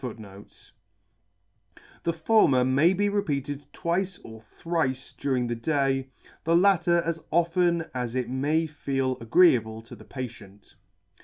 [1.03, 6.09] * The former may be repeated twice or thrice during the day;
[6.43, 10.73] the latter as often as it may feel agree able to the patient.